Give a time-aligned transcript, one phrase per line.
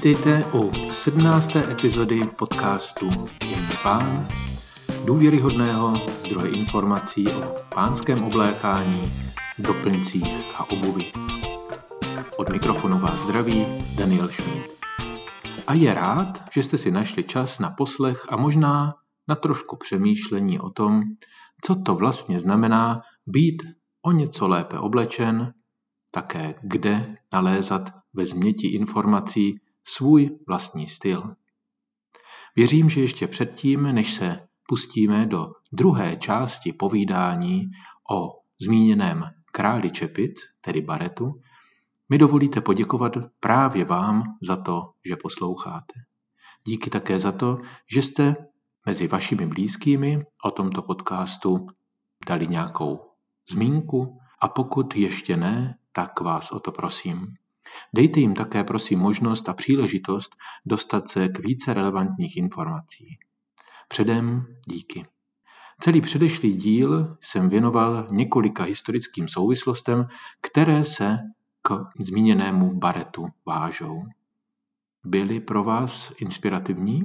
[0.00, 1.56] Vítejte u 17.
[1.56, 3.08] epizody podcastu
[3.50, 4.28] Jemný pán,
[5.04, 5.94] důvěryhodného
[6.26, 9.12] zdroje informací o pánském oblékání,
[9.58, 11.12] doplňcích a obuvi.
[12.36, 13.66] Od mikrofonu vás zdraví
[13.96, 14.62] Daniel Šmíd.
[15.66, 18.94] A je rád, že jste si našli čas na poslech a možná
[19.28, 21.02] na trošku přemýšlení o tom,
[21.64, 23.62] co to vlastně znamená být
[24.02, 25.52] o něco lépe oblečen,
[26.12, 31.34] také kde nalézat ve změti informací svůj vlastní styl.
[32.56, 37.68] Věřím, že ještě předtím, než se pustíme do druhé části povídání
[38.10, 41.40] o zmíněném králi čepic, tedy baretu,
[42.08, 45.94] mi dovolíte poděkovat právě vám za to, že posloucháte.
[46.66, 47.58] Díky také za to,
[47.94, 48.36] že jste
[48.86, 51.66] mezi vašimi blízkými o tomto podcastu
[52.26, 53.00] dali nějakou
[53.50, 57.34] zmínku a pokud ještě ne, tak vás o to prosím.
[57.94, 60.36] Dejte jim také prosím možnost a příležitost
[60.66, 63.18] dostat se k více relevantních informací.
[63.88, 65.06] Předem díky.
[65.80, 70.08] Celý předešlý díl jsem věnoval několika historickým souvislostem,
[70.40, 71.18] které se
[71.62, 74.02] k zmíněnému baretu vážou.
[75.04, 77.04] Byly pro vás inspirativní?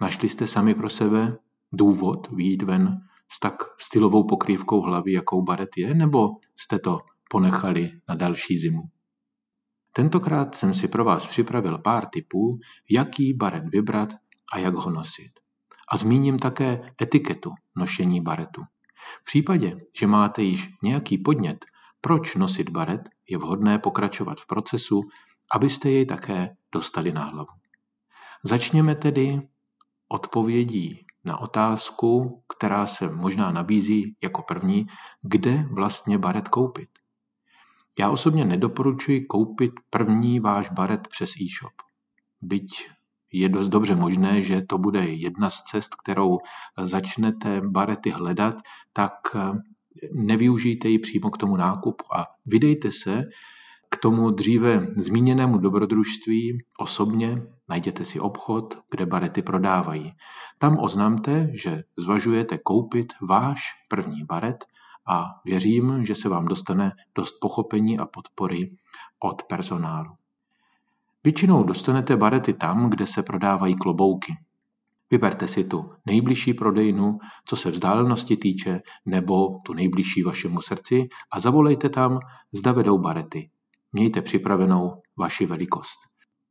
[0.00, 1.38] Našli jste sami pro sebe
[1.72, 7.92] důvod výjít ven s tak stylovou pokrývkou hlavy, jakou baret je, nebo jste to ponechali
[8.08, 8.82] na další zimu?
[9.92, 12.58] Tentokrát jsem si pro vás připravil pár tipů,
[12.90, 14.08] jaký baret vybrat
[14.52, 15.30] a jak ho nosit.
[15.92, 18.62] A zmíním také etiketu nošení baretu.
[19.20, 21.64] V případě, že máte již nějaký podnět,
[22.00, 25.00] proč nosit baret, je vhodné pokračovat v procesu,
[25.52, 27.50] abyste jej také dostali na hlavu.
[28.44, 29.48] Začněme tedy
[30.08, 34.86] odpovědí na otázku, která se možná nabízí jako první,
[35.22, 36.97] kde vlastně baret koupit.
[37.98, 41.72] Já osobně nedoporučuji koupit první váš baret přes e-shop.
[42.42, 42.88] Byť
[43.32, 46.38] je dost dobře možné, že to bude jedna z cest, kterou
[46.82, 48.56] začnete barety hledat,
[48.92, 49.40] tak eh,
[50.12, 53.24] nevyužijte ji přímo k tomu nákupu a vydejte se
[53.90, 60.12] k tomu dříve zmíněnému dobrodružství osobně, najděte si obchod, kde barety prodávají.
[60.58, 64.64] Tam oznamte, že zvažujete koupit váš první baret
[65.08, 68.76] a věřím, že se vám dostane dost pochopení a podpory
[69.18, 70.10] od personálu.
[71.24, 74.32] Většinou dostanete barety tam, kde se prodávají klobouky.
[75.10, 81.40] Vyberte si tu nejbližší prodejnu, co se vzdálenosti týče, nebo tu nejbližší vašemu srdci a
[81.40, 82.18] zavolejte tam,
[82.52, 83.50] zda vedou barety.
[83.92, 85.98] Mějte připravenou vaši velikost.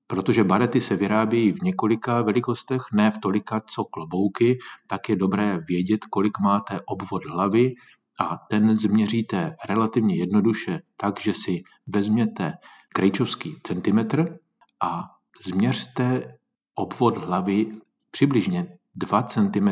[0.07, 4.57] Protože barety se vyrábějí v několika velikostech, ne v tolika, co klobouky,
[4.87, 7.73] tak je dobré vědět, kolik máte obvod hlavy
[8.19, 12.53] a ten změříte relativně jednoduše tak, že si vezměte
[12.93, 14.37] krejčovský centimetr
[14.83, 15.03] a
[15.41, 16.37] změřte
[16.75, 17.79] obvod hlavy
[18.11, 19.69] přibližně 2 cm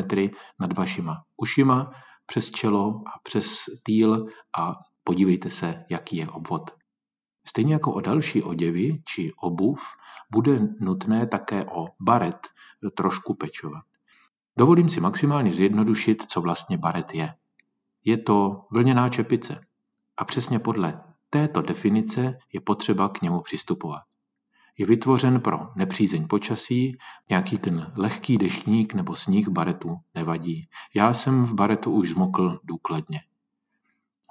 [0.60, 1.90] nad vašima ušima
[2.26, 4.26] přes čelo a přes týl
[4.58, 4.74] a
[5.04, 6.70] podívejte se, jaký je obvod.
[7.48, 9.80] Stejně jako o další oděvy či obuv
[10.30, 12.46] bude nutné také o baret
[12.94, 13.84] trošku pečovat.
[14.58, 17.34] Dovolím si maximálně zjednodušit, co vlastně baret je.
[18.08, 19.60] Je to vlněná čepice
[20.16, 21.00] a přesně podle
[21.30, 24.02] této definice je potřeba k němu přistupovat.
[24.78, 26.98] Je vytvořen pro nepřízeň počasí,
[27.30, 30.68] nějaký ten lehký deštník nebo sníh baretu nevadí.
[30.94, 33.20] Já jsem v baretu už zmokl důkladně.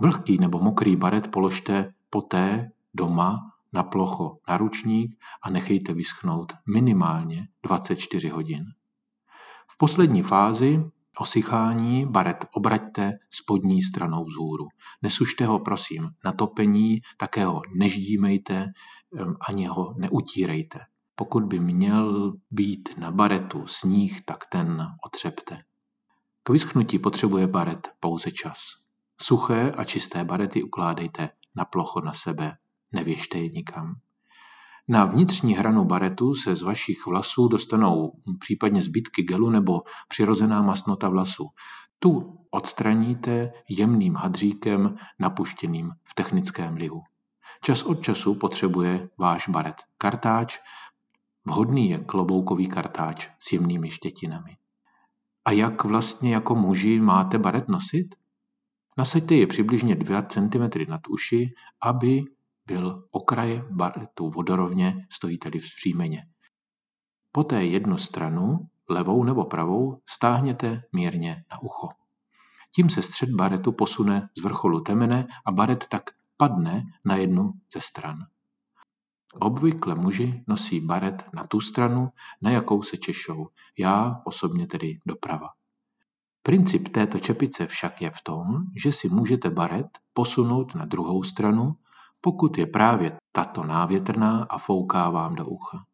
[0.02, 7.48] Vlhký nebo mokrý baret položte poté doma na plocho na ručník a nechejte vyschnout minimálně
[7.64, 8.66] 24 hodin.
[9.68, 10.84] V poslední fázi
[11.20, 14.68] Osychání baret obraťte spodní stranou vzhůru.
[15.02, 18.66] Nesušte ho prosím na topení, také ho neždímejte,
[19.48, 20.80] ani ho neutírejte.
[21.16, 25.58] Pokud by měl být na baretu sníh, tak ten otřepte.
[26.44, 28.60] K vyschnutí potřebuje baret pouze čas.
[29.22, 32.58] Suché a čisté barety ukládejte na plocho na sebe,
[32.94, 33.96] nevěžte je nikam.
[34.88, 41.10] Na vnitřní hranu baretu se z vašich vlasů dostanou případně zbytky gelu nebo přirozená masnota
[41.10, 41.48] vlasů.
[42.00, 47.02] Tu odstraníte jemným hadříkem napuštěným v technickém lihu.
[47.62, 50.60] Čas od času potřebuje váš baret kartáč,
[51.46, 54.58] vhodný je kloboukový kartáč s jemnými štětinami.
[55.46, 58.16] A jak vlastně jako muži máte baret nosit?
[58.98, 62.24] Nasaďte je přibližně 2 cm nad uši, aby
[62.68, 66.28] byl okraj baretu vodorovně, stojíte-li vzpřímeně.
[67.32, 71.90] Poté jednu stranu, levou nebo pravou, stáhněte mírně na ucho.
[72.76, 76.04] Tím se střed baretu posune z vrcholu temene a baret tak
[76.38, 78.18] padne na jednu ze stran.
[79.40, 82.10] Obvykle muži nosí baret na tu stranu,
[82.42, 83.48] na jakou se češou,
[83.78, 85.50] já osobně tedy doprava.
[86.44, 88.46] Princip této čepice však je v tom,
[88.84, 91.76] že si můžete baret posunout na druhou stranu,
[92.26, 95.86] pokud je právě tato návětrná a fouká vám do ucha.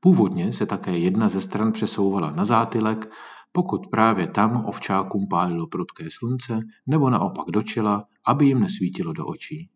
[0.00, 3.12] Původně se také jedna ze stran přesouvala na zátylek,
[3.52, 9.26] pokud právě tam ovčákům pálilo prudké slunce, nebo naopak do čela, aby jim nesvítilo do
[9.26, 9.70] očí.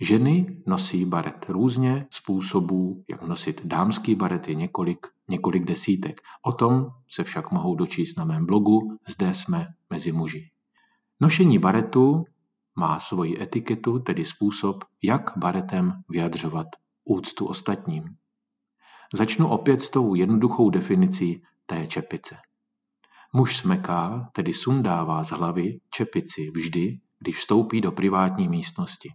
[0.00, 6.20] Ženy nosí baret různě, způsobů, jak nosit dámský baret je několik, několik desítek.
[6.42, 10.50] O tom se však mohou dočíst na mém blogu, zde jsme mezi muži.
[11.20, 12.24] Nošení baretu
[12.76, 16.66] má svoji etiketu, tedy způsob, jak baretem vyjadřovat
[17.04, 18.04] úctu ostatním.
[19.14, 22.36] Začnu opět s tou jednoduchou definicí té čepice.
[23.34, 29.12] Muž smeká, tedy sundává z hlavy čepici vždy, když vstoupí do privátní místnosti.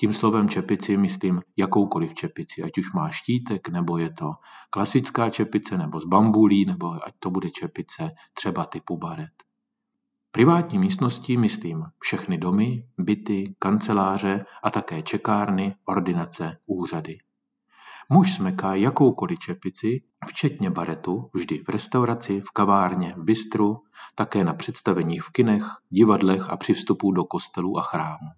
[0.00, 4.32] Tím slovem čepici myslím jakoukoliv čepici, ať už má štítek, nebo je to
[4.70, 9.49] klasická čepice, nebo z bambulí, nebo ať to bude čepice třeba typu baret.
[10.32, 17.18] Privátní místnosti myslím všechny domy, byty, kanceláře a také čekárny, ordinace, úřady.
[18.10, 23.82] Muž smeká jakoukoliv čepici, včetně baretu, vždy v restauraci, v kavárně, v bistru,
[24.14, 28.30] také na představeních v kinech, divadlech a při vstupu do kostelů a chrámů.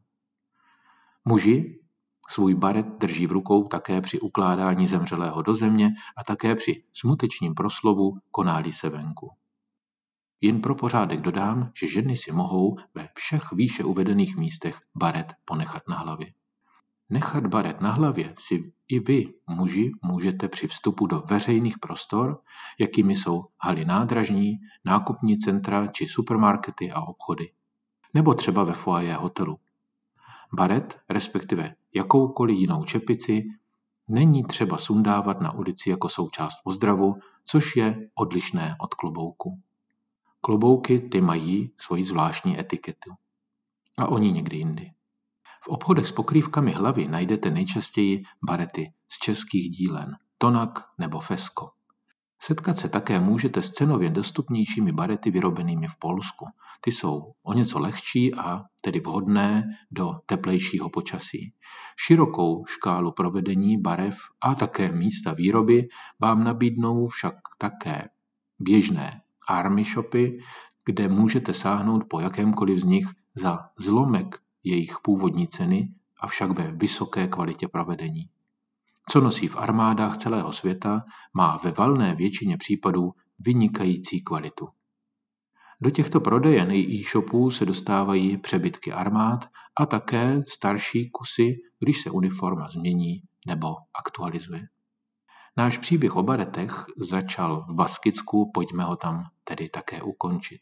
[1.25, 1.81] Muži
[2.29, 7.55] svůj baret drží v rukou také při ukládání zemřelého do země a také při smutečním
[7.55, 9.31] proslovu koná se venku.
[10.44, 15.83] Jen pro pořádek dodám, že ženy si mohou ve všech výše uvedených místech baret ponechat
[15.89, 16.33] na hlavě.
[17.11, 22.41] Nechat baret na hlavě si i vy, muži, můžete při vstupu do veřejných prostor,
[22.81, 27.53] jakými jsou haly nádražní, nákupní centra či supermarkety a obchody.
[28.15, 29.59] Nebo třeba ve foaje hotelu.
[30.55, 33.44] Baret, respektive jakoukoliv jinou čepici,
[34.09, 39.62] není třeba sundávat na ulici jako součást pozdravu, což je odlišné od klobouku.
[40.44, 43.11] Klobouky ty mají svoji zvláštní etiketu.
[43.99, 44.91] A oni někdy jindy.
[45.65, 51.71] V obchodech s pokrývkami hlavy najdete nejčastěji barety z českých dílen, Tonak nebo Fesko.
[52.43, 56.47] Setkat se také můžete s cenově dostupnějšími barety vyrobenými v Polsku.
[56.81, 61.55] Ty jsou o něco lehčí a tedy vhodné do teplejšího počasí.
[62.06, 65.89] Širokou škálu provedení barev a také místa výroby
[66.21, 68.09] vám nabídnou však také
[68.59, 70.39] běžné army shopy,
[70.85, 77.29] kde můžete sáhnout po jakémkoliv z nich za zlomek jejich původní ceny, avšak ve vysoké
[77.29, 78.29] kvalitě provedení.
[79.11, 81.05] Co nosí v armádách celého světa,
[81.35, 84.69] má ve valné většině případů vynikající kvalitu.
[85.81, 89.49] Do těchto prodejen i e-shopů se dostávají přebytky armád
[89.81, 93.69] a také starší kusy, když se uniforma změní nebo
[93.99, 94.69] aktualizuje.
[95.56, 100.60] Náš příběh o baretech začal v Baskicku, pojďme ho tam tedy také ukončit.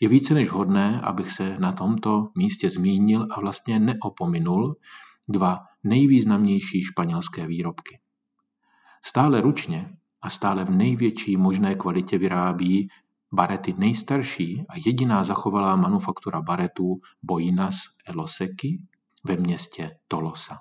[0.00, 4.76] Je více než hodné, abych se na tomto místě zmínil a vlastně neopominul
[5.28, 8.00] dva nejvýznamnější španělské výrobky.
[9.04, 12.88] Stále ručně a stále v největší možné kvalitě vyrábí
[13.32, 17.76] barety nejstarší a jediná zachovalá manufaktura baretů Boinas
[18.06, 18.82] Eloseki
[19.24, 20.58] ve městě Tolosa.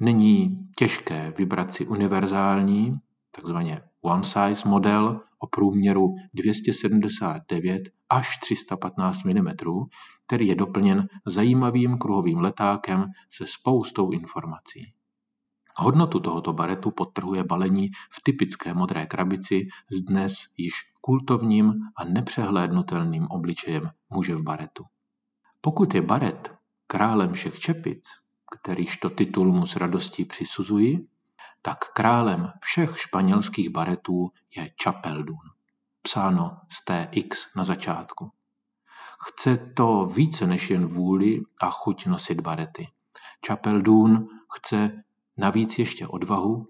[0.00, 3.00] Není těžké vybrat si univerzální,
[3.30, 9.48] takzvaně one size model o průměru 279 až 315 mm,
[10.26, 14.92] který je doplněn zajímavým kruhovým letákem se spoustou informací.
[15.78, 23.26] Hodnotu tohoto baretu podtrhuje balení v typické modré krabici s dnes již kultovním a nepřehlédnutelným
[23.30, 24.84] obličejem muže v baretu.
[25.60, 28.04] Pokud je baret králem všech čepic,
[28.60, 31.08] kterýž to titul mu s radostí přisuzuji,
[31.62, 35.50] tak králem všech španělských baretů je Chapeldun.
[36.02, 38.30] Psáno z TX na začátku.
[39.20, 42.88] Chce to více než jen vůli a chuť nosit barety.
[43.46, 45.02] Chapeldun chce
[45.36, 46.68] navíc ještě odvahu.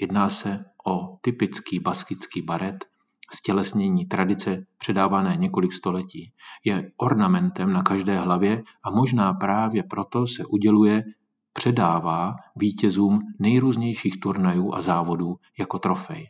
[0.00, 2.84] Jedná se o typický baskický baret,
[3.32, 6.32] stělesnění tradice předávané několik století.
[6.64, 11.02] Je ornamentem na každé hlavě a možná právě proto se uděluje
[11.52, 16.28] předává vítězům nejrůznějších turnajů a závodů jako trofej.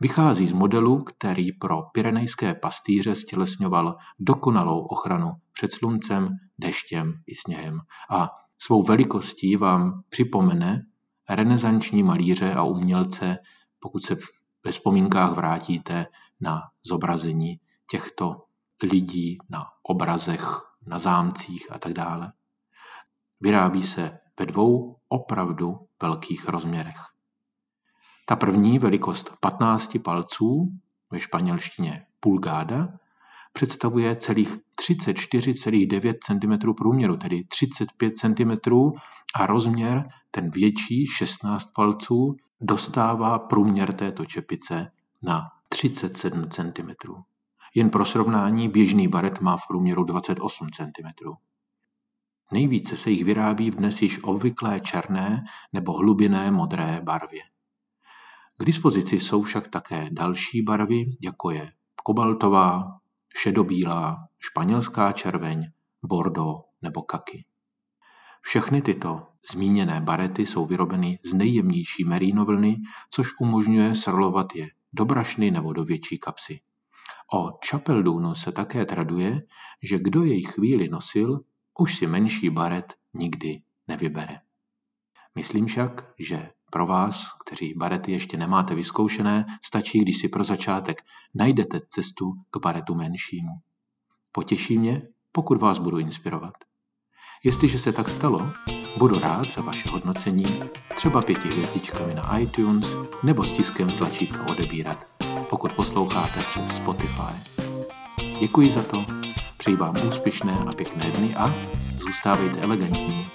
[0.00, 6.28] Vychází z modelu, který pro pyrenejské pastýře stělesňoval dokonalou ochranu před sluncem,
[6.58, 7.78] deštěm i sněhem
[8.10, 10.82] a svou velikostí vám připomene
[11.28, 13.36] renesanční malíře a umělce,
[13.80, 14.16] pokud se
[14.64, 16.06] ve vzpomínkách vrátíte
[16.40, 18.44] na zobrazení těchto
[18.82, 22.32] lidí na obrazech, na zámcích a tak dále.
[23.40, 27.00] Vyrábí se ve dvou opravdu velkých rozměrech.
[28.26, 30.72] Ta první velikost 15 palců,
[31.10, 32.88] ve španělštině pulgáda,
[33.52, 38.72] představuje celých 34,9 cm průměru, tedy 35 cm
[39.34, 44.90] a rozměr, ten větší 16 palců, dostává průměr této čepice
[45.22, 46.90] na 37 cm.
[47.74, 51.28] Jen pro srovnání běžný baret má v průměru 28 cm.
[52.52, 57.42] Nejvíce se jich vyrábí v dnes již obvyklé černé nebo hlubinné modré barvě.
[58.56, 61.72] K dispozici jsou však také další barvy, jako je
[62.04, 62.98] kobaltová,
[63.36, 65.70] šedobílá, španělská červeň,
[66.02, 67.44] bordo nebo kaky.
[68.46, 72.76] Všechny tyto zmíněné barety jsou vyrobeny z nejjemnější merínovlny,
[73.10, 76.60] což umožňuje srolovat je do brašny nebo do větší kapsy.
[77.34, 79.42] O Chapeldunu se také traduje,
[79.82, 81.40] že kdo jej chvíli nosil,
[81.78, 84.40] už si menší baret nikdy nevybere.
[85.34, 91.02] Myslím však, že pro vás, kteří barety ještě nemáte vyzkoušené, stačí, když si pro začátek
[91.34, 93.52] najdete cestu k baretu menšímu.
[94.32, 96.54] Potěší mě, pokud vás budu inspirovat.
[97.44, 98.50] Jestliže se tak stalo,
[98.96, 100.62] budu rád za vaše hodnocení,
[100.94, 105.06] třeba pěti hvězdičkami na iTunes nebo stiskem tlačítka odebírat,
[105.50, 107.62] pokud posloucháte přes Spotify.
[108.40, 109.04] Děkuji za to,
[109.56, 111.54] přeji vám úspěšné a pěkné dny a
[111.98, 113.26] zůstávejte elegantní.